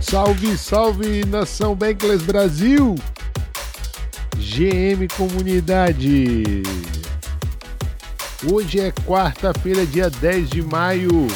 Salve, 0.00 0.56
salve 0.56 1.24
nação 1.26 1.76
Bankless 1.76 2.24
Brasil! 2.24 2.94
GM 4.36 5.06
Comunidade! 5.14 6.42
Hoje 8.50 8.80
é 8.80 8.90
quarta-feira, 8.90 9.84
dia 9.84 10.08
10 10.08 10.48
de 10.48 10.62
maio, 10.62 11.26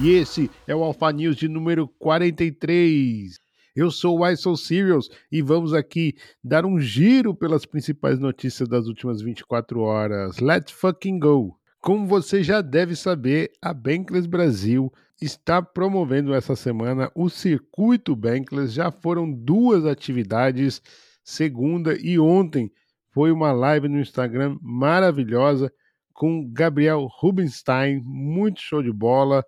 e 0.00 0.12
esse 0.12 0.50
é 0.66 0.74
o 0.74 0.82
Alpha 0.82 1.12
News 1.12 1.36
de 1.36 1.46
número 1.46 1.86
43. 1.98 3.38
Eu 3.76 3.90
sou 3.90 4.20
o 4.20 4.26
I 4.26 4.34
So 4.34 4.56
Serious 4.56 5.10
e 5.30 5.42
vamos 5.42 5.74
aqui 5.74 6.16
dar 6.42 6.64
um 6.64 6.80
giro 6.80 7.34
pelas 7.34 7.66
principais 7.66 8.18
notícias 8.18 8.66
das 8.66 8.86
últimas 8.86 9.20
24 9.20 9.78
horas. 9.80 10.38
Let's 10.38 10.72
fucking 10.72 11.18
go! 11.18 11.54
Como 11.82 12.06
você 12.06 12.42
já 12.42 12.62
deve 12.62 12.96
saber, 12.96 13.52
a 13.60 13.72
Bankless 13.74 14.26
Brasil 14.26 14.90
está 15.20 15.60
promovendo 15.60 16.34
essa 16.34 16.56
semana 16.56 17.10
o 17.14 17.28
Circuito 17.28 18.16
Bankless. 18.16 18.72
Já 18.72 18.90
foram 18.90 19.30
duas 19.30 19.84
atividades, 19.84 20.80
segunda 21.22 21.94
e 22.00 22.18
ontem 22.18 22.72
foi 23.12 23.30
uma 23.30 23.52
live 23.52 23.88
no 23.88 24.00
Instagram 24.00 24.56
maravilhosa 24.62 25.72
com 26.12 26.48
Gabriel 26.52 27.06
Rubinstein, 27.10 28.00
muito 28.04 28.60
show 28.60 28.82
de 28.82 28.92
bola, 28.92 29.44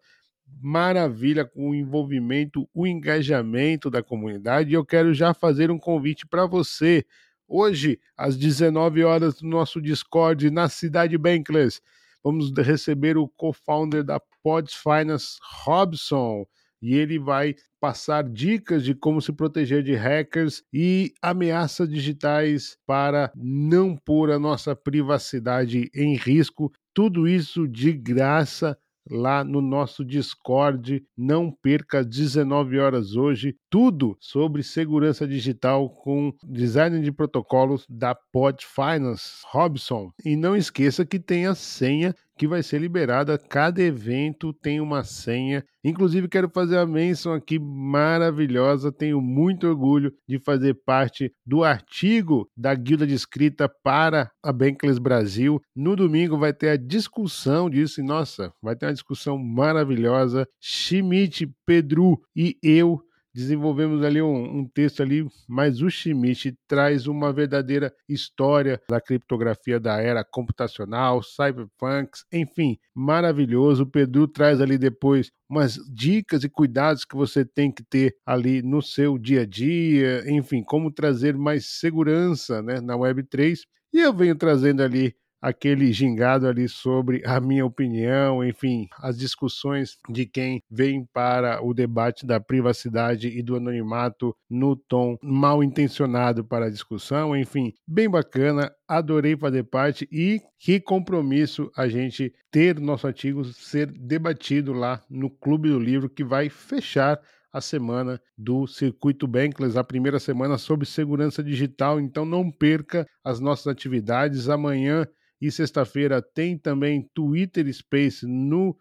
maravilha 0.61 1.45
com 1.45 1.71
o 1.71 1.75
envolvimento, 1.75 2.69
o 2.75 2.87
engajamento 2.87 3.91
da 3.91 4.03
comunidade. 4.03 4.71
E 4.71 4.75
eu 4.75 4.85
quero 4.85 5.13
já 5.13 5.35
fazer 5.35 5.71
um 5.71 5.79
convite 5.79 6.27
para 6.27 6.47
você. 6.47 7.05
Hoje, 7.47 7.99
às 8.17 8.37
19 8.37 9.05
horas, 9.05 9.41
no 9.43 9.51
nosso 9.51 9.81
Discord 9.81 10.51
na 10.51 10.69
Cidade 10.69 11.19
Bankless, 11.19 11.81
vamos 12.23 12.53
receber 12.57 13.17
o 13.17 13.29
co-founder 13.29 14.05
da 14.05 14.21
Pods 14.43 14.75
Finance, 14.75 15.39
Robson, 15.65 16.45
e 16.81 16.95
ele 16.95 17.19
vai 17.19 17.55
passar 17.81 18.25
dicas 18.25 18.85
de 18.85 18.95
como 18.95 19.21
se 19.23 19.33
proteger 19.33 19.83
de 19.83 19.95
hackers 19.95 20.63
e 20.73 21.13
ameaças 21.23 21.89
digitais 21.89 22.77
para 22.87 23.33
não 23.37 23.97
pôr 23.97 24.31
a 24.31 24.39
nossa 24.39 24.75
privacidade 24.75 25.89
em 25.95 26.17
risco. 26.17 26.73
Tudo 26.93 27.29
isso 27.29 27.69
de 27.69 27.93
graça 27.93 28.77
lá 29.13 29.45
no 29.45 29.61
nosso 29.61 30.05
Discord. 30.05 31.05
Não 31.17 31.51
perca 31.51 32.01
às 32.01 32.07
19 32.07 32.79
horas 32.79 33.15
hoje 33.15 33.55
tudo 33.69 34.17
sobre 34.19 34.63
segurança 34.63 35.27
digital 35.27 35.91
com 35.91 36.33
design 36.43 37.01
de 37.03 37.13
protocolos 37.13 37.87
da 37.89 38.15
Pod 38.15 38.65
Finance 38.67 39.43
Robson. 39.51 40.11
E 40.25 40.35
não 40.35 40.57
esqueça 40.57 41.05
que 41.05 41.19
tem 41.19 41.47
a 41.47 41.55
senha 41.55 42.15
que 42.43 42.49
vai 42.49 42.61
ser 42.61 42.81
liberada. 42.81 43.39
Cada 43.39 43.81
evento 43.81 44.53
tem 44.53 44.81
uma 44.81 45.05
senha. 45.05 45.65
Inclusive, 45.85 46.27
quero 46.27 46.51
fazer 46.51 46.77
a 46.77 46.85
menção 46.85 47.33
aqui 47.33 47.57
maravilhosa. 47.57 48.91
Tenho 48.91 49.21
muito 49.21 49.69
orgulho 49.69 50.13
de 50.29 50.41
fazer 50.41 50.75
parte 50.85 51.33
do 51.47 51.63
artigo 51.63 52.51
da 52.57 52.75
Guilda 52.75 53.07
de 53.07 53.15
Escrita 53.15 53.69
para 53.69 54.29
a 54.43 54.53
Bankless 54.53 54.99
Brasil. 54.99 55.61
No 55.73 55.95
domingo 55.95 56.37
vai 56.37 56.53
ter 56.53 56.71
a 56.71 56.77
discussão 56.77 57.71
disso. 57.71 58.01
E, 58.01 58.05
nossa, 58.05 58.53
vai 58.61 58.75
ter 58.75 58.87
uma 58.87 58.93
discussão 58.93 59.39
maravilhosa. 59.39 60.45
Schmidt, 60.61 61.49
Pedro 61.65 62.21
e 62.35 62.57
eu 62.61 63.01
desenvolvemos 63.35 64.05
ali 64.05 64.21
um, 64.21 64.59
um, 64.59 64.69
texto 64.69 65.03
ali, 65.03 65.27
mas 65.49 65.81
o 65.81 65.91
Schmidt 65.91 66.57
traz 66.69 67.07
uma 67.07 67.33
verdadeira 67.33 67.93
história 68.09 68.81
da 68.89 69.01
criptografia 69.01 69.81
da 69.81 70.01
era 70.01 70.25
computacional, 70.25 71.23
cyberpunks, 71.23 72.25
enfim, 72.33 72.79
maravilhoso. 72.95 73.85
O 73.85 73.87
Pedro 73.87 74.29
traz 74.29 74.61
ali 74.61 74.77
depois 74.77 75.31
umas 75.49 75.75
dicas 75.93 76.45
e 76.45 76.49
cuidados 76.49 77.05
que 77.05 77.17
você 77.17 77.45
tem 77.45 77.71
que 77.71 77.83
ter 77.83 78.15
ali 78.25 78.63
no 78.63 78.83
seu 78.83 79.19
dia 79.19 79.43
a 79.43 79.47
dia, 79.47 80.25
enfim, 80.31 80.63
como 80.63 80.91
trazer 80.91 81.37
mais 81.37 81.67
segurança 81.67 82.63
né, 82.63 82.81
na 82.81 82.95
Web3. 82.95 83.61
E 83.93 84.01
eu 84.01 84.13
venho 84.15 84.35
trazendo 84.35 84.83
ali 84.83 85.15
aquele 85.43 85.93
gingado 85.93 86.47
ali 86.47 86.69
sobre 86.69 87.21
a 87.27 87.41
minha 87.41 87.67
opinião, 87.67 88.45
enfim, 88.45 88.87
as 89.01 89.19
discussões 89.19 89.99
de 90.09 90.25
quem 90.25 90.63
vem 90.71 91.05
para 91.13 91.61
o 91.61 91.75
debate 91.75 92.25
da 92.25 92.39
privacidade 92.39 93.27
e 93.27 93.43
do 93.43 93.57
anonimato 93.57 94.35
no 94.49 94.77
tom 94.77 95.19
mal 95.21 95.63
intencionado 95.63 96.45
para 96.45 96.67
a 96.67 96.71
discussão, 96.71 97.37
enfim, 97.37 97.73
bem 97.87 98.09
bacana, 98.09 98.73
adorei 98.87 99.37
fazer 99.37 99.65
parte 99.65 100.09
e 100.13 100.41
que 100.61 100.79
compromisso 100.79 101.71
a 101.77 101.89
gente 101.89 102.33
ter 102.51 102.79
nosso 102.79 103.09
artigo 103.09 103.45
ser 103.45 103.91
debatido 103.91 104.73
lá 104.73 105.03
no 105.11 105.29
Clube 105.29 105.69
do 105.69 105.79
Livro 105.81 106.09
que 106.09 106.23
vai 106.23 106.49
fechar 106.49 107.19
a 107.53 107.61
semana 107.61 108.21
do 108.39 108.67
Circuito 108.67 109.27
Bankless, 109.27 109.77
a 109.77 109.85
primeira 109.85 110.19
semana 110.19 110.57
sobre 110.57 110.87
segurança 110.87 111.43
digital. 111.43 112.01
Então 112.01 112.25
não 112.25 112.51
perca 112.51 113.07
as 113.23 113.41
nossas 113.41 113.67
atividades. 113.67 114.49
Amanhã 114.49 115.07
e 115.43 115.51
sexta-feira 115.51 116.23
tem 116.23 116.57
também 116.57 117.11
Twitter 117.13 117.67
Space 117.75 118.25
no 118.25 118.77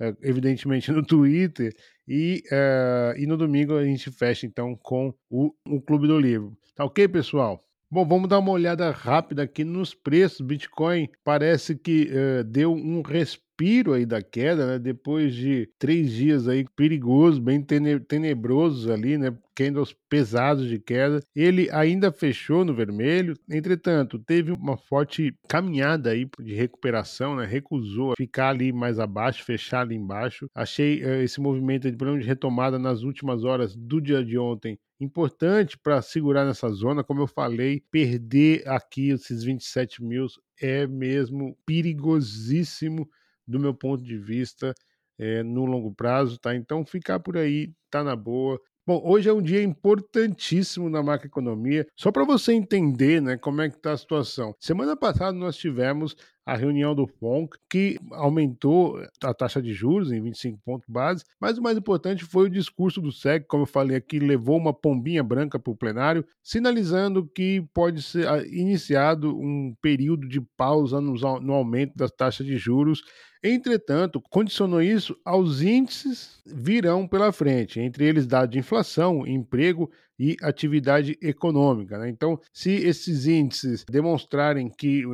eh, 0.00 0.14
evidentemente 0.22 0.90
no 0.90 1.04
Twitter 1.04 1.74
e, 2.08 2.42
uh, 2.50 3.18
e 3.18 3.26
no 3.26 3.36
domingo 3.36 3.76
a 3.76 3.84
gente 3.84 4.10
fecha 4.10 4.46
então 4.46 4.74
com 4.76 5.14
o, 5.28 5.52
o 5.68 5.80
Clube 5.82 6.08
do 6.08 6.18
Livro. 6.18 6.56
Tá 6.74 6.84
ok, 6.84 7.06
pessoal? 7.08 7.62
Bom, 7.90 8.06
vamos 8.06 8.28
dar 8.28 8.38
uma 8.38 8.50
olhada 8.50 8.90
rápida 8.90 9.42
aqui 9.42 9.62
nos 9.62 9.94
preços. 9.94 10.40
Bitcoin 10.40 11.08
parece 11.22 11.76
que 11.76 12.10
uh, 12.10 12.44
deu 12.44 12.72
um 12.72 13.02
respiro 13.02 13.45
respiro 13.56 13.94
aí 13.94 14.04
da 14.04 14.22
queda, 14.22 14.66
né? 14.66 14.78
Depois 14.78 15.34
de 15.34 15.68
três 15.78 16.12
dias 16.12 16.46
aí 16.46 16.66
perigosos, 16.76 17.38
bem 17.38 17.62
tenebrosos 17.62 18.88
ali, 18.88 19.16
né? 19.16 19.36
Candles 19.54 19.94
pesados 20.08 20.68
de 20.68 20.78
queda. 20.78 21.20
Ele 21.34 21.70
ainda 21.72 22.12
fechou 22.12 22.64
no 22.64 22.74
vermelho, 22.74 23.34
entretanto, 23.48 24.18
teve 24.18 24.52
uma 24.52 24.76
forte 24.76 25.34
caminhada 25.48 26.10
aí 26.10 26.28
de 26.40 26.54
recuperação, 26.54 27.36
né? 27.36 27.46
Recusou 27.46 28.12
ficar 28.16 28.50
ali 28.50 28.72
mais 28.72 28.98
abaixo, 28.98 29.44
fechar 29.44 29.80
ali 29.80 29.94
embaixo. 29.94 30.46
Achei 30.54 31.02
uh, 31.02 31.22
esse 31.22 31.40
movimento 31.40 31.90
de 31.90 31.96
de 31.96 32.26
retomada 32.26 32.78
nas 32.78 33.02
últimas 33.02 33.42
horas 33.42 33.74
do 33.74 34.00
dia 34.00 34.24
de 34.24 34.38
ontem 34.38 34.78
importante 34.98 35.76
para 35.76 36.00
segurar 36.00 36.46
nessa 36.46 36.70
zona, 36.70 37.04
como 37.04 37.20
eu 37.20 37.26
falei, 37.26 37.82
perder 37.90 38.66
aqui 38.66 39.10
esses 39.10 39.44
27 39.44 40.02
mil 40.02 40.26
é 40.58 40.86
mesmo 40.86 41.54
perigosíssimo 41.66 43.06
do 43.46 43.58
meu 43.58 43.74
ponto 43.74 44.02
de 44.02 44.18
vista, 44.18 44.74
é, 45.18 45.42
no 45.42 45.64
longo 45.64 45.94
prazo, 45.94 46.38
tá? 46.38 46.54
Então, 46.54 46.84
ficar 46.84 47.20
por 47.20 47.36
aí 47.36 47.72
tá 47.90 48.04
na 48.04 48.16
boa. 48.16 48.60
Bom, 48.86 49.02
hoje 49.04 49.28
é 49.28 49.32
um 49.32 49.42
dia 49.42 49.64
importantíssimo 49.64 50.88
na 50.88 51.02
macroeconomia, 51.02 51.84
só 51.96 52.12
para 52.12 52.24
você 52.24 52.52
entender 52.52 53.20
né, 53.20 53.36
como 53.36 53.60
é 53.60 53.68
que 53.68 53.76
está 53.76 53.92
a 53.92 53.96
situação. 53.96 54.54
Semana 54.60 54.96
passada 54.96 55.32
nós 55.32 55.56
tivemos 55.56 56.14
a 56.46 56.54
reunião 56.54 56.94
do 56.94 57.08
FONC, 57.08 57.58
que 57.68 57.98
aumentou 58.12 58.96
a 59.24 59.34
taxa 59.34 59.60
de 59.60 59.72
juros 59.72 60.12
em 60.12 60.22
25 60.22 60.60
pontos 60.64 60.88
base, 60.88 61.24
mas 61.40 61.58
o 61.58 61.62
mais 61.62 61.76
importante 61.76 62.24
foi 62.24 62.46
o 62.46 62.50
discurso 62.50 63.00
do 63.00 63.10
SEC, 63.10 63.44
como 63.48 63.64
eu 63.64 63.66
falei 63.66 63.96
aqui, 63.96 64.20
levou 64.20 64.56
uma 64.56 64.72
pombinha 64.72 65.24
branca 65.24 65.58
para 65.58 65.72
o 65.72 65.76
plenário, 65.76 66.24
sinalizando 66.40 67.26
que 67.26 67.66
pode 67.74 68.00
ser 68.00 68.28
ah, 68.28 68.46
iniciado 68.46 69.36
um 69.36 69.74
período 69.82 70.28
de 70.28 70.40
pausa 70.56 71.00
no, 71.00 71.14
no 71.40 71.52
aumento 71.52 71.96
das 71.96 72.12
taxas 72.12 72.46
de 72.46 72.56
juros 72.56 73.02
Entretanto, 73.48 74.20
condicionou 74.20 74.82
isso 74.82 75.16
aos 75.24 75.60
índices 75.62 76.40
virão 76.44 77.06
pela 77.06 77.30
frente, 77.30 77.78
entre 77.78 78.04
eles 78.04 78.26
dados 78.26 78.50
de 78.50 78.58
inflação, 78.58 79.26
emprego 79.26 79.90
e 80.18 80.36
atividade 80.42 81.16
econômica. 81.22 81.98
Né? 81.98 82.08
Então, 82.08 82.40
se 82.52 82.70
esses 82.70 83.26
índices 83.26 83.84
demonstrarem 83.88 84.68
que 84.68 85.04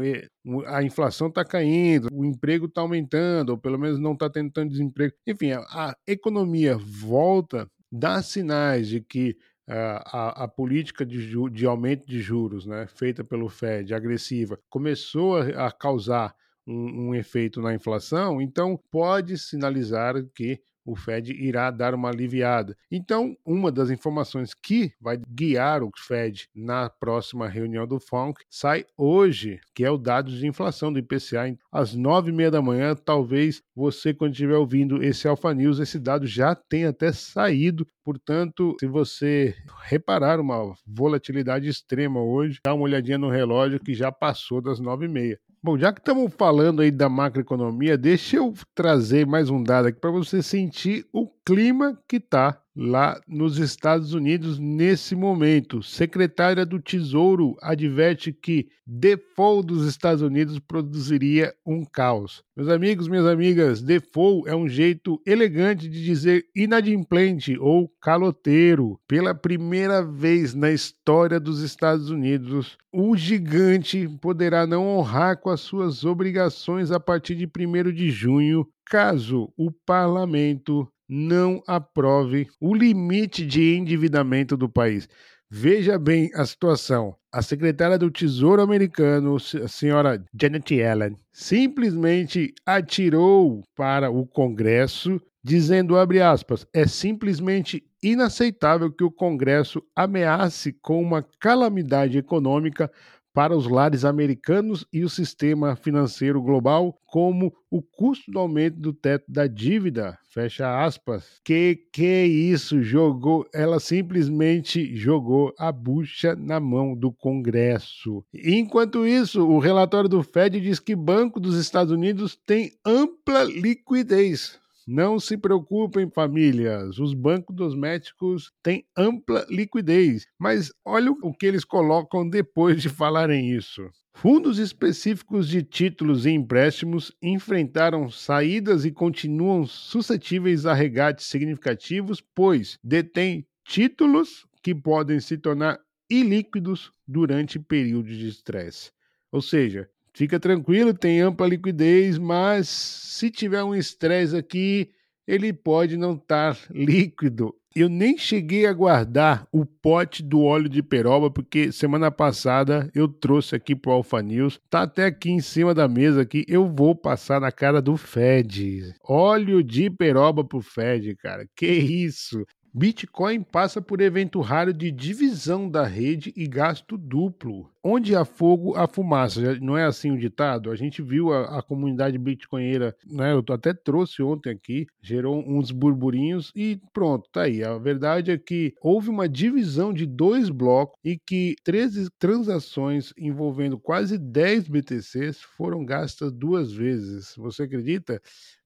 a 0.66 0.82
inflação 0.82 1.28
está 1.28 1.44
caindo, 1.44 2.08
o 2.12 2.24
emprego 2.24 2.66
está 2.66 2.80
aumentando, 2.80 3.50
ou 3.50 3.58
pelo 3.58 3.78
menos 3.78 3.98
não 3.98 4.12
está 4.12 4.30
tendo 4.30 4.50
tanto 4.50 4.70
desemprego, 4.70 5.14
enfim, 5.26 5.52
a, 5.52 5.60
a 5.70 5.96
economia 6.06 6.76
volta, 6.76 7.68
dá 7.90 8.22
sinais 8.22 8.88
de 8.88 9.00
que 9.00 9.36
a, 9.68 10.44
a, 10.44 10.48
política 10.48 11.04
de, 11.04 11.34
de, 11.50 11.66
aumento 11.66 12.06
de 12.06 12.20
juros, 12.20 12.66
né, 12.66 12.86
feita 12.86 13.22
pelo 13.22 13.48
Fed, 13.48 13.94
agressiva, 13.94 14.58
começou 14.68 15.36
a, 15.36 15.66
a 15.66 15.72
causar 15.72 16.34
um, 16.66 17.08
um 17.08 17.14
efeito 17.14 17.60
na 17.60 17.74
inflação, 17.74 18.40
então 18.40 18.78
pode 18.90 19.38
sinalizar 19.38 20.14
que 20.34 20.60
o 20.84 20.96
Fed 20.96 21.32
irá 21.32 21.70
dar 21.70 21.94
uma 21.94 22.08
aliviada. 22.08 22.76
Então, 22.90 23.36
uma 23.44 23.70
das 23.70 23.90
informações 23.90 24.52
que 24.54 24.92
vai 25.00 25.18
guiar 25.28 25.82
o 25.82 25.90
Fed 25.96 26.48
na 26.54 26.90
próxima 26.90 27.48
reunião 27.48 27.86
do 27.86 28.00
FONC 28.00 28.42
sai 28.50 28.84
hoje, 28.96 29.60
que 29.74 29.84
é 29.84 29.90
o 29.90 29.98
dado 29.98 30.30
de 30.30 30.46
inflação 30.46 30.92
do 30.92 30.98
IPCA, 30.98 31.56
às 31.70 31.94
nove 31.94 32.30
e 32.30 32.34
meia 32.34 32.50
da 32.50 32.62
manhã. 32.62 32.94
Talvez 32.94 33.62
você, 33.74 34.12
quando 34.12 34.32
estiver 34.32 34.56
ouvindo 34.56 35.02
esse 35.02 35.28
Alpha 35.28 35.54
News, 35.54 35.78
esse 35.78 35.98
dado 35.98 36.26
já 36.26 36.54
tenha 36.54 36.90
até 36.90 37.12
saído. 37.12 37.86
Portanto, 38.04 38.76
se 38.80 38.86
você 38.86 39.54
reparar 39.84 40.40
uma 40.40 40.74
volatilidade 40.86 41.68
extrema 41.68 42.20
hoje, 42.20 42.58
dá 42.64 42.74
uma 42.74 42.84
olhadinha 42.84 43.18
no 43.18 43.30
relógio 43.30 43.78
que 43.78 43.94
já 43.94 44.10
passou 44.10 44.60
das 44.60 44.80
nove 44.80 45.06
e 45.06 45.08
meia. 45.08 45.38
Bom, 45.64 45.78
já 45.78 45.92
que 45.92 46.00
estamos 46.00 46.34
falando 46.34 46.82
aí 46.82 46.90
da 46.90 47.08
macroeconomia, 47.08 47.96
deixa 47.96 48.36
eu 48.36 48.52
trazer 48.74 49.24
mais 49.24 49.48
um 49.48 49.62
dado 49.62 49.86
aqui 49.86 50.00
para 50.00 50.10
você 50.10 50.42
sentir 50.42 51.06
o 51.12 51.28
clima 51.44 51.98
que 52.08 52.16
está 52.16 52.60
lá 52.74 53.20
nos 53.28 53.58
Estados 53.58 54.14
Unidos 54.14 54.58
nesse 54.58 55.14
momento. 55.14 55.82
Secretária 55.82 56.64
do 56.64 56.80
Tesouro 56.80 57.54
adverte 57.60 58.32
que 58.32 58.68
default 58.86 59.66
dos 59.66 59.86
Estados 59.86 60.22
Unidos 60.22 60.58
produziria 60.58 61.54
um 61.66 61.84
caos. 61.84 62.42
Meus 62.56 62.68
amigos, 62.68 63.08
minhas 63.08 63.26
amigas, 63.26 63.82
default 63.82 64.48
é 64.48 64.56
um 64.56 64.68
jeito 64.68 65.20
elegante 65.26 65.88
de 65.88 66.02
dizer 66.02 66.46
inadimplente 66.54 67.58
ou 67.58 67.92
caloteiro. 68.00 68.98
Pela 69.06 69.34
primeira 69.34 70.02
vez 70.02 70.54
na 70.54 70.70
história 70.70 71.38
dos 71.38 71.60
Estados 71.60 72.08
Unidos, 72.08 72.78
o 72.92 73.16
gigante 73.16 74.08
poderá 74.20 74.66
não 74.66 74.86
honrar 74.86 75.38
com 75.38 75.50
as 75.50 75.60
suas 75.60 76.04
obrigações 76.04 76.90
a 76.90 77.00
partir 77.00 77.34
de 77.34 77.46
1 77.46 77.92
de 77.92 78.10
junho, 78.10 78.66
caso 78.86 79.52
o 79.56 79.70
parlamento 79.70 80.88
não 81.14 81.62
aprove 81.66 82.48
o 82.58 82.74
limite 82.74 83.44
de 83.44 83.76
endividamento 83.76 84.56
do 84.56 84.66
país. 84.66 85.06
Veja 85.50 85.98
bem 85.98 86.30
a 86.34 86.46
situação. 86.46 87.14
A 87.30 87.42
secretária 87.42 87.98
do 87.98 88.10
Tesouro 88.10 88.62
americano, 88.62 89.36
a 89.36 89.68
senhora 89.68 90.24
Janet 90.34 90.74
Yellen, 90.74 91.14
simplesmente 91.30 92.54
atirou 92.64 93.62
para 93.76 94.10
o 94.10 94.26
Congresso, 94.26 95.20
dizendo, 95.44 95.98
abre 95.98 96.22
aspas, 96.22 96.66
é 96.72 96.86
simplesmente 96.86 97.84
inaceitável 98.02 98.90
que 98.90 99.04
o 99.04 99.10
Congresso 99.10 99.82
ameace 99.94 100.72
com 100.80 101.02
uma 101.02 101.22
calamidade 101.38 102.16
econômica 102.16 102.90
para 103.32 103.56
os 103.56 103.66
lares 103.66 104.04
americanos 104.04 104.86
e 104.92 105.04
o 105.04 105.08
sistema 105.08 105.74
financeiro 105.74 106.40
global, 106.40 106.98
como 107.06 107.52
o 107.70 107.82
custo 107.82 108.30
do 108.30 108.38
aumento 108.38 108.78
do 108.78 108.92
teto 108.92 109.24
da 109.28 109.46
dívida. 109.46 110.18
Fecha 110.28 110.84
aspas. 110.84 111.40
Que 111.44 111.76
que 111.92 112.24
isso? 112.24 112.82
Jogou, 112.82 113.46
ela 113.52 113.78
simplesmente 113.80 114.94
jogou 114.96 115.54
a 115.58 115.70
bucha 115.70 116.34
na 116.34 116.58
mão 116.58 116.94
do 116.94 117.12
Congresso. 117.12 118.24
Enquanto 118.32 119.06
isso, 119.06 119.46
o 119.46 119.58
relatório 119.58 120.08
do 120.08 120.22
Fed 120.22 120.60
diz 120.60 120.78
que 120.78 120.96
Banco 120.96 121.40
dos 121.40 121.58
Estados 121.58 121.92
Unidos 121.92 122.36
tem 122.46 122.72
ampla 122.84 123.44
liquidez 123.44 124.61
não 124.86 125.18
se 125.18 125.36
preocupem, 125.36 126.10
famílias. 126.10 126.98
Os 126.98 127.14
bancos 127.14 127.54
domésticos 127.54 128.52
têm 128.62 128.84
ampla 128.96 129.46
liquidez. 129.48 130.26
Mas 130.38 130.72
olha 130.84 131.10
o 131.10 131.32
que 131.32 131.46
eles 131.46 131.64
colocam 131.64 132.28
depois 132.28 132.82
de 132.82 132.88
falarem 132.88 133.50
isso. 133.50 133.88
Fundos 134.14 134.58
específicos 134.58 135.48
de 135.48 135.62
títulos 135.62 136.26
e 136.26 136.30
empréstimos 136.30 137.12
enfrentaram 137.22 138.10
saídas 138.10 138.84
e 138.84 138.92
continuam 138.92 139.66
suscetíveis 139.66 140.66
a 140.66 140.74
regates 140.74 141.26
significativos, 141.26 142.22
pois 142.34 142.78
detêm 142.84 143.46
títulos 143.64 144.46
que 144.62 144.74
podem 144.74 145.18
se 145.18 145.38
tornar 145.38 145.80
ilíquidos 146.08 146.92
durante 147.08 147.58
períodos 147.58 148.16
de 148.16 148.28
estresse. 148.28 148.92
Ou 149.30 149.40
seja, 149.40 149.88
Fica 150.14 150.38
tranquilo, 150.38 150.92
tem 150.92 151.20
ampla 151.20 151.46
liquidez, 151.46 152.18
mas 152.18 152.68
se 152.68 153.30
tiver 153.30 153.64
um 153.64 153.74
estresse 153.74 154.36
aqui, 154.36 154.90
ele 155.26 155.52
pode 155.52 155.96
não 155.96 156.14
estar 156.14 156.58
líquido. 156.70 157.54
Eu 157.74 157.88
nem 157.88 158.18
cheguei 158.18 158.66
a 158.66 158.72
guardar 158.72 159.48
o 159.50 159.64
pote 159.64 160.22
do 160.22 160.42
óleo 160.42 160.68
de 160.68 160.82
peroba, 160.82 161.30
porque 161.30 161.72
semana 161.72 162.10
passada 162.10 162.90
eu 162.94 163.08
trouxe 163.08 163.56
aqui 163.56 163.74
pro 163.74 163.92
Alpha 163.92 164.20
News. 164.20 164.60
Tá 164.68 164.82
até 164.82 165.06
aqui 165.06 165.30
em 165.30 165.40
cima 165.40 165.72
da 165.72 165.88
mesa 165.88 166.20
aqui. 166.20 166.44
Eu 166.46 166.68
vou 166.68 166.94
passar 166.94 167.40
na 167.40 167.50
cara 167.50 167.80
do 167.80 167.96
Fed. 167.96 168.94
Óleo 169.02 169.62
de 169.62 169.88
peroba 169.88 170.44
pro 170.44 170.60
Fed, 170.60 171.16
cara. 171.16 171.46
Que 171.56 171.66
isso? 171.66 172.44
Bitcoin 172.74 173.42
passa 173.42 173.82
por 173.82 174.00
evento 174.00 174.40
raro 174.40 174.72
de 174.72 174.90
divisão 174.90 175.68
da 175.68 175.84
rede 175.84 176.32
e 176.34 176.46
gasto 176.46 176.96
duplo. 176.96 177.70
Onde 177.84 178.16
há 178.16 178.24
fogo, 178.24 178.74
há 178.74 178.88
fumaça. 178.88 179.58
Não 179.60 179.76
é 179.76 179.84
assim 179.84 180.10
o 180.10 180.18
ditado? 180.18 180.70
A 180.70 180.74
gente 180.74 181.02
viu 181.02 181.32
a, 181.34 181.58
a 181.58 181.62
comunidade 181.62 182.16
bitcoinheira, 182.16 182.96
né? 183.04 183.34
Eu 183.34 183.44
até 183.52 183.74
trouxe 183.74 184.22
ontem 184.22 184.50
aqui, 184.50 184.86
gerou 185.02 185.44
uns 185.46 185.70
burburinhos 185.70 186.50
e 186.56 186.80
pronto, 186.94 187.28
tá 187.30 187.42
aí. 187.42 187.62
A 187.62 187.76
verdade 187.76 188.30
é 188.30 188.38
que 188.38 188.72
houve 188.80 189.10
uma 189.10 189.28
divisão 189.28 189.92
de 189.92 190.06
dois 190.06 190.48
blocos 190.48 190.98
e 191.04 191.18
que 191.18 191.54
13 191.64 192.08
transações 192.18 193.12
envolvendo 193.18 193.78
quase 193.78 194.16
10 194.16 194.68
BTCs 194.68 195.42
foram 195.42 195.84
gastas 195.84 196.32
duas 196.32 196.72
vezes. 196.72 197.34
Você 197.36 197.64
acredita? 197.64 198.18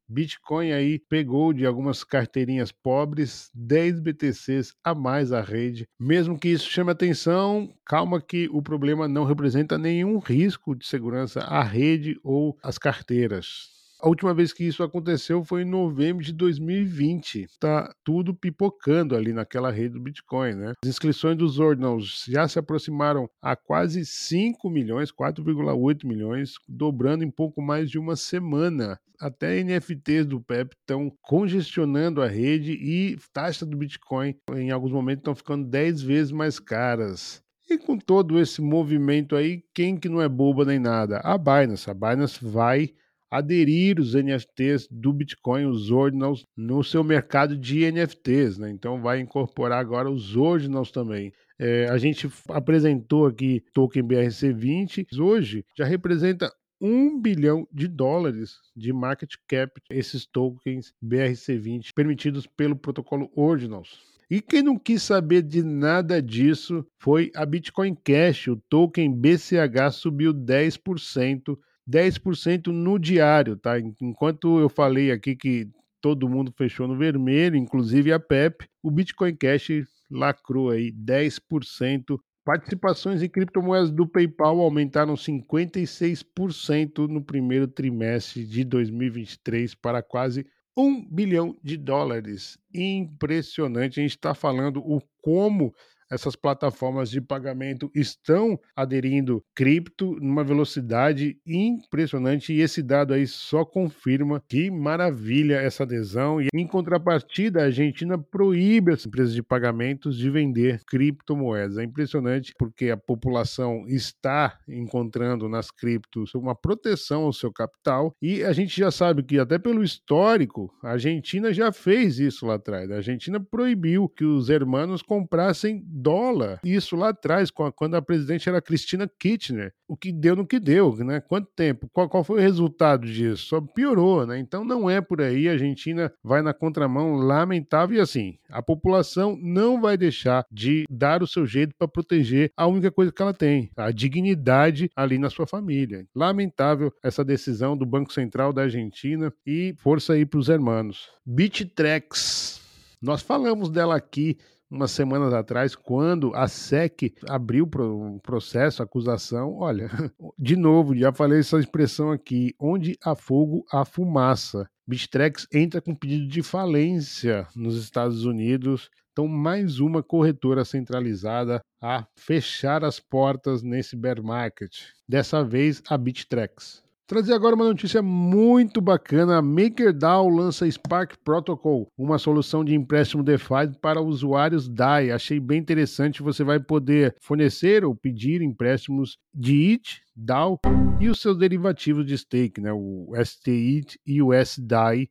Bitcoin 0.09 0.73
aí 0.73 0.99
pegou 0.99 1.53
de 1.53 1.67
algumas 1.67 2.05
carteirinhas 2.05 2.71
pobres 2.71 3.51
10 3.55 4.01
BTCs 4.01 4.75
a 4.85 4.95
mais 4.95 5.33
a 5.33 5.41
rede. 5.41 5.87
Mesmo 5.99 6.39
que 6.39 6.49
isso 6.49 6.71
chame 6.71 6.91
atenção, 6.91 7.73
calma 7.85 8.21
que 8.21 8.49
o 8.53 8.63
problema 8.63 9.09
não 9.09 9.25
representa 9.25 9.77
nenhum 9.77 10.19
risco 10.19 10.75
de 10.75 10.87
segurança 10.87 11.41
à 11.41 11.63
rede 11.63 12.19
ou 12.23 12.57
às 12.63 12.79
carteiras. 12.79 13.76
A 14.01 14.09
última 14.09 14.35
vez 14.35 14.53
que 14.53 14.65
isso 14.65 14.83
aconteceu 14.83 15.43
foi 15.43 15.63
em 15.63 15.71
novembro 15.71 16.23
de 16.23 16.33
2020. 16.33 17.47
Tá 17.59 17.93
tudo 18.05 18.35
pipocando 18.35 19.17
ali 19.17 19.33
naquela 19.33 19.71
rede 19.71 19.95
do 19.95 20.01
Bitcoin, 20.01 20.55
né? 20.55 20.73
As 20.83 20.89
inscrições 20.89 21.37
dos 21.37 21.59
ordinals 21.59 22.25
já 22.29 22.47
se 22.47 22.59
aproximaram 22.59 23.29
a 23.41 23.57
quase 23.57 24.05
5 24.05 24.69
milhões, 24.69 25.11
4,8 25.11 26.07
milhões, 26.07 26.55
dobrando 26.69 27.25
em 27.25 27.31
pouco 27.31 27.63
mais 27.63 27.91
de 27.91 27.99
uma 27.99 28.17
semana. 28.17 28.99
Até 29.19 29.63
NFTs 29.65 30.27
do 30.27 30.43
PEP 30.43 30.75
estão 30.75 31.11
congestionando 31.23 32.21
a 32.21 32.27
rede 32.27 32.73
e 32.73 33.17
taxas 33.33 33.67
do 33.67 33.77
Bitcoin 33.77 34.37
em 34.55 34.71
alguns 34.71 34.93
momentos 34.93 35.21
estão 35.21 35.35
ficando 35.35 35.67
10 35.67 36.03
vezes 36.03 36.33
mais 36.33 36.59
caras. 36.59 37.43
E 37.69 37.79
com 37.79 37.99
todo 37.99 38.39
esse 38.39 38.61
movimento 38.61 39.35
aí, 39.35 39.65
quem 39.75 39.97
que 39.97 40.09
não 40.09 40.21
é 40.21 40.29
boba 40.29 40.65
nem 40.65 40.79
nada? 40.79 41.19
A 41.25 41.37
Binance. 41.37 41.91
A 41.91 41.95
Binance 41.95 42.39
vai 42.45 42.91
aderir 43.31 43.99
os 43.99 44.15
NFTs 44.15 44.89
do 44.91 45.13
Bitcoin, 45.13 45.67
os 45.67 45.91
Ordinals, 45.91 46.45
no 46.57 46.83
seu 46.83 47.03
mercado 47.03 47.57
de 47.57 47.91
NFTs. 47.91 48.59
Né? 48.59 48.71
Então 48.71 49.01
vai 49.01 49.21
incorporar 49.21 49.81
agora 49.81 50.11
os 50.11 50.37
Ordinals 50.37 50.91
também. 50.91 51.33
É, 51.59 51.89
a 51.89 51.97
gente 51.97 52.29
apresentou 52.51 53.27
aqui 53.27 53.63
token 53.73 54.03
BRC20, 54.03 55.07
hoje 55.19 55.65
já 55.77 55.85
representa 55.85 56.53
1 56.81 57.19
bilhão 57.21 57.67
de 57.73 57.89
dólares 57.89 58.57
de 58.77 58.93
market 58.93 59.33
cap 59.49 59.73
esses 59.91 60.27
tokens 60.27 60.93
BRC20 61.03 61.93
permitidos 61.95 62.47
pelo 62.47 62.77
protocolo 62.77 63.31
Ordinals. 63.35 63.99
E 64.29 64.43
quem 64.43 64.61
não 64.61 64.77
quis 64.77 65.05
saber 65.05 65.41
de 65.43 65.63
nada 65.63 66.21
disso 66.21 66.85
foi 66.99 67.31
a 67.35 67.47
Bitcoin 67.47 67.95
Cash. 67.95 68.49
O 68.49 68.57
token 68.69 69.15
BCH 69.15 69.93
subiu 69.93 70.35
10% 70.35 71.57
10% 71.89 72.69
no 72.69 72.99
diário, 72.99 73.57
tá? 73.57 73.79
Enquanto 73.79 74.59
eu 74.59 74.69
falei 74.69 75.11
aqui 75.11 75.37
que 75.37 75.69
todo 76.01 76.29
mundo 76.29 76.53
fechou 76.57 76.87
no 76.87 76.97
vermelho, 76.97 77.57
inclusive 77.57 78.13
a 78.13 78.21
PEP, 78.21 78.69
o 78.83 78.91
Bitcoin 78.91 79.35
Cash 79.35 79.69
lacrou 80.11 80.71
aí 80.71 80.93
10%. 80.93 82.19
Participações 82.45 83.23
em 83.23 83.29
criptomoedas 83.29 83.91
do 83.91 84.07
PayPal 84.07 84.61
aumentaram 84.61 85.15
56% 85.15 87.09
no 87.09 87.21
primeiro 87.21 87.67
trimestre 87.67 88.45
de 88.47 88.63
2023 88.63 89.75
para 89.75 90.01
quase 90.01 90.47
1 90.77 91.09
bilhão 91.11 91.57
de 91.63 91.77
dólares. 91.77 92.57
Impressionante. 92.73 93.99
A 93.99 94.03
gente 94.03 94.13
está 94.13 94.33
falando 94.35 94.79
o 94.79 95.01
como 95.21 95.75
essas 96.11 96.37
plataformas 96.37 97.11
de 97.11 97.21
pagamento 97.21 97.91
estão 97.95 98.59
aderindo 98.75 99.43
cripto 99.55 100.17
numa 100.21 100.45
velocidade 100.45 101.39
impressionante 101.47 102.53
e 102.53 102.61
esse 102.61 102.83
dado 102.83 103.15
aí 103.15 103.27
só 103.27 103.65
confirma 103.65 104.43
que 104.49 104.71
maravilha 104.71 105.57
essa 105.57 105.83
adesão 105.83 106.41
e 106.41 106.49
em 106.55 106.67
contrapartida 106.67 107.61
a 107.61 107.65
Argentina 107.65 108.19
proíbe 108.19 108.93
as 108.93 109.07
empresas 109.07 109.35
de 109.35 109.43
pagamentos 109.43 110.17
de 110.17 110.31
vender 110.31 110.81
criptomoedas. 110.87 111.79
É 111.79 111.85
impressionante 111.85 112.53
porque 112.59 112.91
a 112.91 112.97
população 112.97 113.85
está 113.89 114.59
encontrando 114.69 115.49
nas 115.49 115.71
criptos 115.71 116.35
uma 116.35 116.55
proteção 116.55 117.25
ao 117.25 117.33
seu 117.33 117.53
capital 117.53 118.15
e 118.21 118.43
a 118.43 118.53
gente 118.53 118.79
já 118.79 118.91
sabe 118.91 119.23
que 119.23 119.39
até 119.39 119.59
pelo 119.59 119.83
histórico 119.83 120.73
a 120.83 120.91
Argentina 120.91 121.53
já 121.53 121.73
fez 121.73 122.19
isso 122.19 122.47
lá 122.47 122.55
atrás. 122.55 122.91
A 122.91 122.97
Argentina 122.97 123.41
proibiu 123.41 124.09
que 124.09 124.25
os 124.25 124.49
hermanos 124.49 125.03
comprassem 125.03 125.83
dólar. 125.97 126.61
Isso 126.63 126.95
lá 126.95 127.09
atrás, 127.09 127.51
quando 127.51 127.95
a 127.95 128.03
presidente 128.03 128.49
era 128.49 128.61
Cristina 128.61 129.11
Kirchner. 129.19 129.73
O 129.89 129.97
que 129.97 130.13
deu 130.13 130.37
no 130.37 130.47
que 130.47 130.59
deu, 130.59 130.97
né? 130.97 131.21
Quanto 131.21 131.49
tempo? 131.55 131.89
Qual, 131.93 132.09
qual 132.09 132.25
foi 132.25 132.39
o 132.39 132.43
resultado 132.43 133.07
disso? 133.07 133.47
Só 133.47 133.61
piorou, 133.61 134.27
né? 134.27 134.39
Então 134.39 134.65
não 134.65 134.91
é 134.91 135.01
por 135.01 135.21
aí. 135.21 135.49
A 135.49 135.53
Argentina 135.53 136.13
vai 136.23 136.43
na 136.43 136.53
contramão 136.53 137.15
lamentável 137.15 137.97
e 137.97 138.01
assim, 138.01 138.37
a 138.51 138.61
população 138.61 139.39
não 139.41 139.81
vai 139.81 139.97
deixar 139.97 140.45
de 140.51 140.85
dar 140.91 141.23
o 141.23 141.27
seu 141.27 141.47
jeito 141.47 141.75
para 141.79 141.89
proteger 141.89 142.51
a 142.57 142.67
única 142.67 142.91
coisa 142.91 143.13
que 143.13 143.23
ela 143.23 143.33
tem, 143.33 143.71
a 143.77 143.91
dignidade 143.91 144.91
ali 144.95 145.19
na 145.19 145.31
sua 145.31 145.47
família. 145.47 146.05
Lamentável 146.15 146.93
essa 147.03 147.25
decisão 147.25 147.77
do 147.77 147.87
Banco 147.87 148.13
Central 148.13 148.53
da 148.53 148.63
Argentina 148.63 149.33
e 149.47 149.75
força 149.79 150.15
aí 150.15 150.27
para 150.27 150.41
os 150.41 150.49
hermanos. 150.49 151.09
BitTrex 151.25 152.61
Nós 153.01 153.23
falamos 153.23 153.71
dela 153.71 153.97
aqui 153.97 154.37
umas 154.71 154.91
semanas 154.91 155.33
atrás, 155.33 155.75
quando 155.75 156.35
a 156.35 156.49
SEC 156.49 157.15
abriu 157.29 157.69
um 157.77 158.19
processo, 158.19 158.83
acusação. 158.83 159.55
Olha, 159.55 159.89
de 160.39 160.57
novo, 160.57 160.97
já 160.97 161.13
falei 161.13 161.41
essa 161.41 161.59
expressão 161.59 162.11
aqui: 162.11 162.55
onde 162.59 162.97
há 163.03 163.15
fogo, 163.15 163.65
há 163.73 163.85
fumaça. 163.85 164.69
Bistrex 164.87 165.49
entra 165.53 165.81
com 165.81 165.95
pedido 165.95 166.29
de 166.29 166.43
falência 166.43 167.47
nos 167.57 167.77
Estados 167.77 168.25
Unidos. 168.25 168.89
Então, 169.13 169.27
mais 169.27 169.81
uma 169.81 170.03
corretora 170.03 170.65
centralizada 170.65 171.61
a 171.83 172.07
fechar 172.15 172.85
as 172.85 173.01
portas 173.01 173.63
nesse 173.63 173.97
bear 173.97 174.23
market. 174.23 174.73
Dessa 175.09 175.43
vez, 175.43 175.83
a 175.89 175.97
Bittrex. 175.97 176.86
Trazer 177.09 177.35
agora 177.35 177.55
uma 177.55 177.65
notícia 177.65 178.03
muito 178.03 178.81
bacana. 178.81 179.39
A 179.39 179.43
MakerDAO 179.43 180.29
lança 180.29 180.69
Spark 180.69 181.15
Protocol, 181.23 181.87
uma 181.97 182.19
solução 182.19 182.65
de 182.65 182.75
empréstimo 182.75 183.23
DeFi 183.23 183.79
para 183.81 184.03
usuários 184.03 184.69
DAI. 184.69 185.13
Achei 185.13 185.39
bem 185.39 185.61
interessante. 185.61 186.21
Você 186.21 186.43
vai 186.43 186.59
poder 186.59 187.15
fornecer 187.21 187.85
ou 187.85 187.95
pedir 187.95 188.43
empréstimos 188.43 189.19
de 189.33 189.55
IT, 189.55 190.03
DAO 190.17 190.59
e 190.99 191.09
os 191.09 191.21
seus 191.21 191.39
derivativos 191.39 192.05
de 192.05 192.19
stake, 192.19 192.61
né? 192.61 192.73
o 192.73 193.13
STIT 193.25 194.01
e 194.05 194.21
o 194.21 194.35
SDAI. 194.35 195.09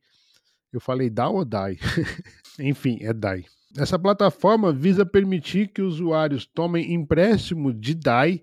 Eu 0.70 0.80
falei 0.82 1.08
DAO 1.08 1.36
ou 1.36 1.46
DAI? 1.46 1.78
Enfim, 2.60 2.98
é 3.00 3.14
DAI. 3.14 3.46
Essa 3.74 3.98
plataforma 3.98 4.70
visa 4.70 5.06
permitir 5.06 5.68
que 5.68 5.80
usuários 5.80 6.44
tomem 6.44 6.92
empréstimo 6.92 7.72
de 7.72 7.94
DAI 7.94 8.42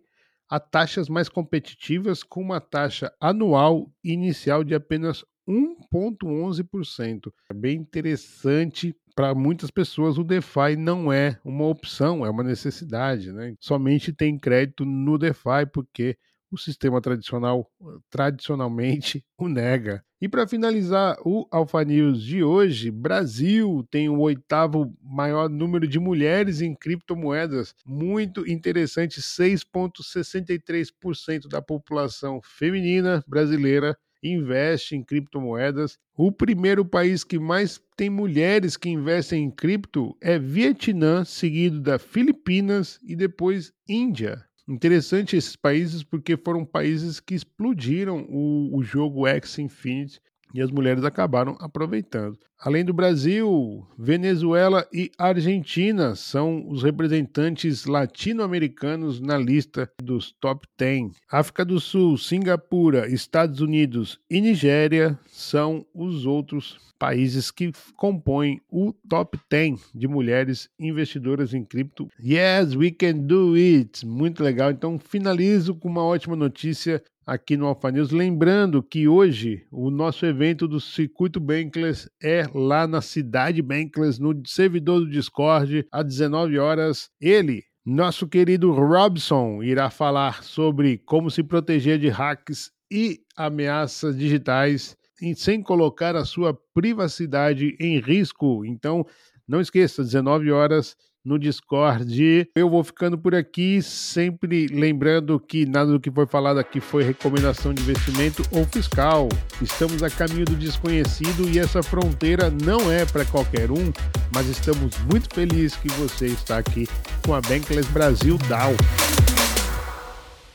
a 0.53 0.60
taxas 0.60 1.10
mais 1.10 1.27
competitivas 1.27 2.22
com 2.22 2.39
uma 2.39 2.62
taxa 2.62 3.12
anual 3.19 3.91
inicial 4.03 4.63
de 4.63 4.75
apenas 4.75 5.25
1,11%. 5.50 7.33
É 7.50 7.53
bem 7.55 7.77
interessante 7.77 8.95
para 9.15 9.33
muitas 9.33 9.72
pessoas 9.72 10.19
o 10.19 10.24
DeFi 10.24 10.75
não 10.77 11.12
é 11.12 11.39
uma 11.43 11.65
opção, 11.65 12.24
é 12.24 12.29
uma 12.29 12.43
necessidade. 12.43 13.31
Né? 13.31 13.55
Somente 13.60 14.13
tem 14.13 14.38
crédito 14.38 14.86
no 14.86 15.17
DeFi 15.17 15.65
porque 15.74 16.15
o 16.51 16.57
sistema 16.57 17.01
tradicional 17.01 17.67
tradicionalmente 18.12 19.25
o 19.39 19.50
nega. 19.50 20.05
E 20.24 20.30
para 20.30 20.48
finalizar 20.48 21.18
o 21.25 21.46
Alpha 21.51 21.84
News 21.84 22.24
de 22.24 22.46
hoje, 22.46 22.89
Brasil 22.89 23.86
tem 23.92 24.08
o 24.08 24.22
oitavo 24.22 24.96
maior 25.03 25.50
número 25.50 25.86
de 25.86 26.00
mulheres 26.00 26.62
em 26.62 26.74
criptomoedas. 26.74 27.75
Muito 27.86 28.50
interessante, 28.50 29.20
6,63% 29.20 31.50
da 31.50 31.62
população 31.62 32.39
feminina 32.42 33.22
brasileira 33.27 33.98
investe 34.24 34.96
em 34.96 35.03
criptomoedas. 35.03 36.00
O 36.15 36.32
primeiro 36.32 36.86
país 36.86 37.25
que 37.25 37.38
mais 37.38 37.82
tem 37.98 38.10
mulheres 38.10 38.77
que 38.77 38.88
investem 38.88 39.44
em 39.44 39.51
cripto 39.51 40.15
é 40.22 40.39
Vietnã, 40.39 41.25
seguido 41.25 41.82
da 41.82 42.00
Filipinas 42.00 42.98
e 43.03 43.13
depois 43.13 43.74
Índia. 43.86 44.42
Interessante 44.67 45.36
esses 45.36 45.55
países 45.55 46.03
porque 46.03 46.38
foram 46.38 46.65
países 46.65 47.20
que 47.20 47.36
explodiram 47.36 48.25
o, 48.29 48.77
o 48.77 48.84
jogo 48.84 49.27
X 49.27 49.60
Infinity 49.60 50.22
e 50.53 50.62
as 50.62 50.72
mulheres 50.72 51.03
acabaram 51.03 51.57
aproveitando. 51.60 52.38
Além 52.60 52.86
do 52.86 52.93
Brasil, 52.93 53.86
Venezuela 53.98 54.88
e 54.93 55.12
Argentina 55.17 56.15
são 56.15 56.65
os 56.69 56.81
representantes 56.81 57.86
latino-americanos 57.86 59.19
na 59.19 59.38
lista 59.38 59.91
dos 60.01 60.31
top 60.39 60.65
10. 60.77 61.12
África 61.29 61.65
do 61.65 61.77
Sul, 61.79 62.17
Singapura, 62.17 63.12
Estados 63.12 63.60
Unidos 63.60 64.17
e 64.29 64.39
Nigéria 64.39 65.19
são 65.27 65.86
os 65.93 66.25
outros 66.25 66.79
países 66.98 67.51
que 67.51 67.69
compõem 67.98 68.62
o 68.72 68.93
top 69.10 69.38
10 69.50 69.89
de 69.93 70.07
mulheres 70.07 70.69
investidoras 70.79 71.53
em 71.53 71.65
cripto. 71.65 72.07
Yes, 72.17 72.77
we 72.77 72.91
can 72.91 73.17
do 73.17 73.55
it! 73.55 74.05
Muito 74.05 74.41
legal. 74.41 74.72
Então, 74.72 74.98
finalizo 74.98 75.75
com 75.75 75.89
uma 75.89 76.03
ótima 76.03 76.33
notícia 76.33 77.03
aqui 77.25 77.58
no 77.58 77.65
Alpha 77.65 77.92
News. 77.92 78.12
Lembrando 78.12 78.82
que 78.84 79.08
hoje 79.08 79.65
o 79.72 79.89
nosso 79.89 80.25
evento 80.25 80.68
do 80.68 80.80
Circuito 80.80 81.39
Bankless 81.39 82.10
é 82.22 82.46
lá 82.53 82.88
na 82.88 83.01
cidade 83.01 83.62
Bankless, 83.62 84.22
no 84.22 84.42
servidor 84.46 85.01
do 85.01 85.10
Discord, 85.10 85.86
às 85.92 86.06
19 86.06 86.60
horas. 86.60 87.10
Ele, 87.20 87.63
nosso 87.86 88.27
querido 88.27 88.72
Robson, 88.72 89.63
irá 89.63 89.89
falar 89.89 90.44
sobre 90.44 90.98
como 91.00 91.30
se 91.32 91.44
proteger 91.44 92.00
de 92.00 92.10
hacks 92.10 92.72
e 92.92 93.20
ameaças 93.36 94.18
digitais 94.18 94.96
sem 95.36 95.62
colocar 95.62 96.15
a 96.18 96.25
sua 96.25 96.53
privacidade 96.74 97.77
em 97.80 98.00
risco. 98.00 98.65
Então, 98.65 99.06
não 99.48 99.62
esqueça, 99.62 100.03
19 100.03 100.51
horas 100.51 100.98
no 101.24 101.39
Discord. 101.39 102.50
Eu 102.56 102.70
vou 102.70 102.84
ficando 102.84 103.18
por 103.18 103.34
aqui, 103.34 103.82
sempre 103.82 104.68
lembrando 104.68 105.39
que 105.39 105.65
nada 105.65 105.92
do 105.92 106.00
que 106.00 106.12
foi 106.12 106.25
falado 106.25 106.60
aqui 106.60 106.80
foi 106.80 107.03
recomendação 107.03 107.74
de 107.74 107.82
investimento 107.82 108.44
ou 108.51 108.65
fiscal. 108.65 109.30
Estamos 109.62 110.03
a 110.03 110.10
caminho 110.10 110.46
do 110.46 110.56
desconhecido 110.56 111.50
e 111.50 111.60
essa 111.60 111.82
fronteira 111.82 112.50
não 112.50 112.92
é 112.92 113.06
para 113.06 113.25
qualquer 113.25 113.72
um, 113.72 113.92
mas 114.34 114.48
estamos 114.48 114.98
muito 115.10 115.34
felizes 115.34 115.75
que 115.77 115.89
você 115.89 116.27
está 116.27 116.58
aqui 116.58 116.88
com 117.25 117.34
a 117.34 117.42
Bankless 117.42 117.89
Brasil 117.92 118.38
DAO. 118.50 118.74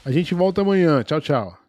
A 0.05 0.11
gente 0.11 0.35
volta 0.35 0.63
amanhã. 0.63 1.03
Tchau, 1.03 1.21
tchau. 1.21 1.68